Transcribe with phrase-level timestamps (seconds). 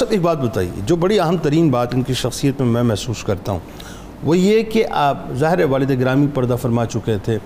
[0.00, 3.22] سب ایک بات بتائیے، جو بڑی اہم ترین بات ان کی شخصیت میں میں محسوس
[3.24, 3.58] کرتا ہوں،
[4.24, 7.36] وہ یہ کہ آپ ظاہر والد گرامی پردہ فرما چکے تھے،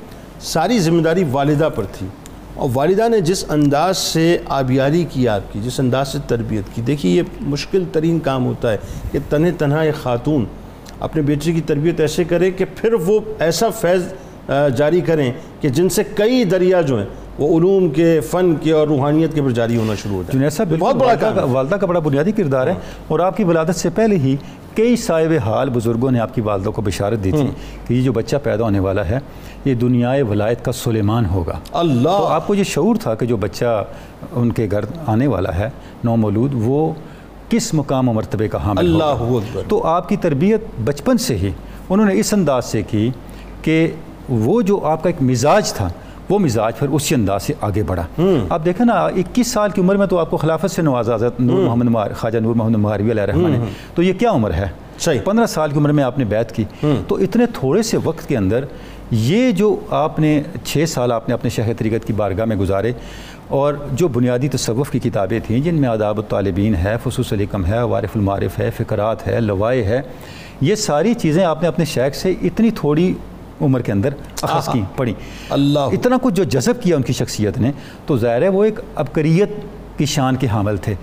[0.45, 2.07] ساری ذمہ داری والدہ پر تھی،
[2.55, 6.83] اور والدہ نے جس انداز سے آبیاری کی آپ کی، جس انداز سے تربیت کی،
[6.86, 8.77] دیکھیے یہ مشکل ترین کام ہوتا ہے
[9.12, 10.45] کہ تنہ تنہا ایک خاتون
[11.01, 14.12] اپنے بیٹے کی تربیت ایسے کرے کہ پھر وہ ایسا فیض
[14.77, 15.30] جاری کریں
[15.61, 17.07] کہ جن سے کئی دریا جو ہیں
[17.41, 20.75] وہ علوم کے فن کے اور روحانیت کے پر جاری ہونا شروع ہو جنید صاحب
[20.79, 22.75] بہت بڑا والدہ کا بڑا بنیادی کردار ہے
[23.09, 24.36] اور آپ کی ولادت سے پہلے ہی
[24.75, 27.46] کئی صاحب حال بزرگوں نے آپ کی والدہ کو بشارت دی تھی
[27.86, 29.18] کہ یہ جو بچہ پیدا ہونے والا ہے
[29.64, 33.36] یہ دنیائے ولایت کا سلیمان ہوگا۔ اللہ۔ تو آپ کو یہ شعور تھا کہ جو
[33.36, 33.84] بچہ
[34.32, 35.70] ان کے گھر آنے والا ہے
[36.04, 36.92] نو مولود وہ
[37.48, 41.50] کس مقام و مرتبے کا حامل اللہ ہوگا تو آپ کی تربیت بچپن سے ہی
[41.88, 43.10] انہوں نے اس انداز سے کی
[43.62, 43.88] کہ
[44.28, 45.88] وہ جو آپ کا ایک مزاج تھا
[46.30, 48.06] وہ مزاج پھر اسی انداز سے آگے بڑھا۔
[48.48, 51.40] آپ دیکھیں نا اکیس سال کی عمر میں تو آپ کو خلافت سے نوازا حضرت
[51.40, 54.66] نور محمد خواجہ نور محمد مہاروی علیہ رحمان تو یہ کیا عمر ہے؟
[54.98, 56.64] صحیح۔ پندرہ سال کی عمر میں آپ نے بیعت کی۔
[57.09, 58.64] تو اتنے تھوڑے سے وقت کے اندر
[59.10, 62.92] یہ جو آپ نے چھ سال آپ نے اپنے شیخ طریقت کی بارگاہ میں گزارے
[63.48, 67.83] اور جو بنیادی تصوف کی کتابیں تھیں جن میں آداب الطالبین ہے فصوص الکم ہے
[67.83, 70.03] وارف المعارف ہے فکرات ہے لوائے ہے
[70.61, 73.15] یہ ساری چیزیں آپ نے اپنے شیخ سے اتنی تھوڑی
[73.61, 74.08] عمر کے اندر
[74.42, 75.14] اخذ کی پڑھی۔
[75.50, 77.72] اللہ۔ اتنا کچھ جو جذب کیا ان کی شخصیت نے
[78.06, 79.48] تو ظاہر ہے وہ ایک ابکریت
[79.98, 80.94] کی شان کے حامل تھے۔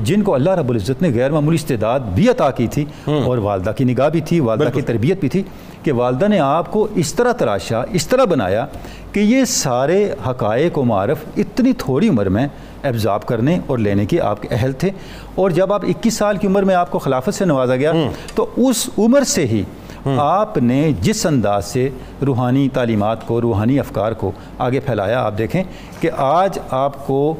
[0.00, 2.84] جن کو اللہ رب العزت نے غیر معمولی استعداد بھی عطا کی تھی
[3.24, 5.42] اور والدہ کی نگاہ بھی تھی والدہ کی تربیت بھی تھی
[5.82, 8.66] کہ والدہ نے آپ کو اس طرح تراشا اس طرح بنایا
[9.12, 12.48] کہ یہ سارے حقائق و معرف اتنی تھوڑی عمر میں
[12.82, 14.90] ابزاب کرنے اور لینے کے آپ کے اہل تھے۔
[15.34, 17.92] اور جب آپ اکیس سال کی عمر میں آپ کو خلافت سے نوازا گیا
[18.34, 19.62] تو اس عمر سے ہی
[20.04, 21.88] آپ نے جس انداز سے
[22.26, 25.62] روحانی تعلیمات کو روحانی افکار کو آگے پھیلایا آپ دیکھیں
[26.00, 27.34] کہ آج آپ کو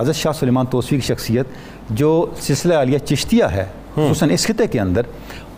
[0.00, 1.46] حضرت شاہ سلیمان توسوی کی شخصیت
[1.90, 5.02] جو سلسلہ عالیہ چشتیہ ہے خصوصاً اس خطے کے اندر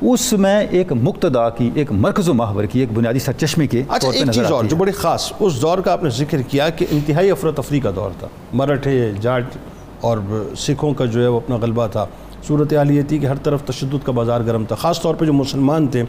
[0.02, 4.08] اس میں ایک مقتدا کی ایک مرکز و محور کی ایک بنیادی سرچشمے کے اچھا
[4.08, 7.30] ایک چیز اور جو بڑی خاص اس دور کا آپ نے ذکر کیا کہ انتہائی
[7.30, 9.56] افراتفری کا دور تھا۔ مرٹھے جاٹ
[10.00, 10.18] اور
[10.56, 12.06] سکھوں کا جو ہے وہ اپنا غلبہ تھا۔
[12.46, 15.32] صورتحال یہ تھی کہ ہر طرف تشدد کا بازار گرم تھا۔ خاص طور پہ جو
[15.32, 16.02] مسلمان تھے،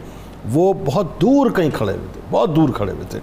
[0.52, 3.20] وہ بہت دور کہیں کھڑے ہوئے تھے، بہت دور کھڑے ہوئے تھے۔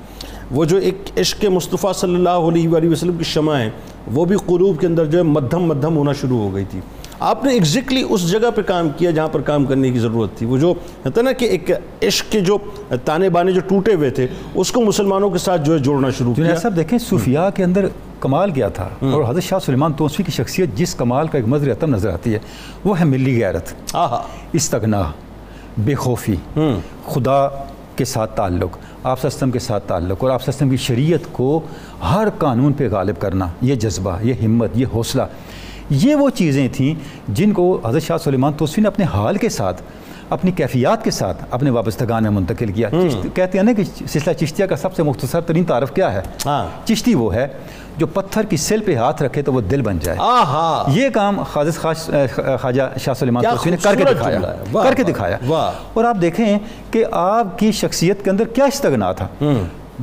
[0.51, 3.69] وہ جو ایک عشق مصطفیٰ صلی اللہ علیہ وآلہ وسلم کی شمع ہیں
[4.13, 6.79] وہ بھی قلوب کے اندر جو ہے مدھم مدھم ہونا شروع ہو گئی تھی۔
[7.19, 10.45] آپ نے ایگزیکٹلی اس جگہ پہ کام کیا جہاں پر کام کرنے کی ضرورت تھی۔
[10.45, 10.73] وہ جو
[11.05, 11.71] ہے نا کہ ایک
[12.03, 12.57] عشق کے جو
[13.05, 16.33] تانے بانے جو ٹوٹے ہوئے تھے اس کو مسلمانوں کے ساتھ جو ہے جوڑنا شروع
[16.33, 17.85] کیا۔ صاحب دیکھیں صوفیاء کے اندر
[18.19, 21.71] کمال کیا تھا اور حضرت شاہ سلیمان توسوی کی شخصیت جس کمال کا ایک مظر
[21.71, 22.39] عتم نظر آتی ہے
[22.85, 23.73] وہ ہے ملی غیرت۔
[24.53, 25.01] استغنا
[25.77, 26.35] بے خوفی
[27.07, 27.47] خدا
[27.95, 31.59] کے ساتھ تعلق آپ سسٹم کے ساتھ تعلق اور آپ سسٹم کی شریعت کو
[32.11, 35.23] ہر قانون پہ غالب کرنا یہ جذبہ یہ ہمت یہ حوصلہ۔
[35.93, 36.95] یہ وہ چیزیں تھیں
[37.27, 39.81] جن کو حضرت شاہ سلیمان توسوی نے اپنے حال کے ساتھ
[40.29, 42.89] اپنی کیفیات کے ساتھ اپنے وابستگان میں منتقل کیا۔
[43.33, 46.87] کہتے ہیں نا کہ سلسلہ چشتیہ کا سب سے مختصر ترین تعارف کیا ہے؟ ہاں۔
[46.87, 47.47] چشتی وہ ہے
[47.97, 50.17] جو پتھر کی سل پہ ہاتھ رکھے تو وہ دل بن جائے۔
[50.87, 51.43] یہ کام
[52.61, 54.39] خواجہ شاہ سلیمان توسی نے کر کے دکھایا۔
[54.83, 55.37] کر کے دکھایا۔
[55.93, 56.59] اور آپ دیکھیں
[56.91, 59.27] کہ آپ کی شخصیت کے اندر کیا استغنا تھا۔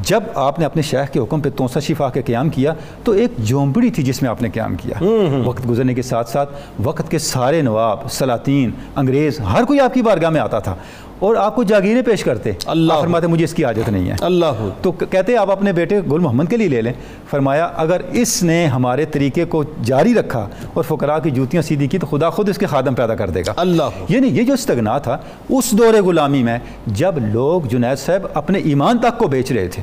[0.02, 2.74] جب آپ نے اپنے شیخ کے حکم پہ تونسا شفا کے قیام کیا
[3.04, 5.02] تو ایک جومبڑی تھی جس میں آپ نے قیام کیا۔
[5.44, 6.50] وقت گزرنے کے ساتھ ساتھ
[6.82, 10.74] وقت کے سارے نواب سلاطین انگریز ہر کوئی آپ کی بارگاہ میں آتا تھا۔
[11.20, 12.52] اور آپ کو جاگیریں پیش کرتے.
[12.66, 14.16] اللہ فرماتے مجھے اس کی عادت نہیں ہے.
[14.20, 16.92] اللہ تو کہتے آپ اپنے بیٹے گل محمد کے لیے لے لیں.
[17.30, 21.98] فرمایا اگر اس نے ہمارے طریقے کو جاری رکھا اور فقراء کی جوتیاں سیدھی کی
[21.98, 23.52] تو خدا خود اس کے خادم پیدا کر دے گا.
[23.56, 28.58] اللہ یعنی یہ جو استغنا تھا اس دور غلامی میں جب لوگ جنید صاحب اپنے
[28.64, 29.82] ایمان تک کو بیچ رہے تھے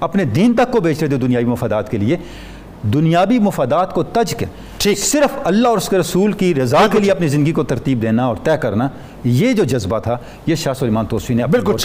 [0.00, 2.16] اپنے دین تک کو بیچ رہے تھے دنیاوی مفادات کے لیے
[2.82, 4.46] دنیاوی مفادات کو تج کے
[4.78, 8.02] ٹھیک۔ صرف اللہ اور اس کے رسول کی رضا کے لیے اپنی زندگی کو ترتیب
[8.02, 8.88] دینا اور طے کرنا
[9.24, 10.16] یہ جو جذبہ تھا
[10.46, 11.78] یہ شاہ سلیمان توسوی نے بالکل